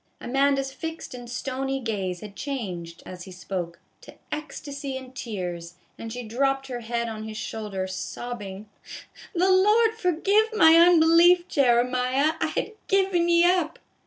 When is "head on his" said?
6.79-7.37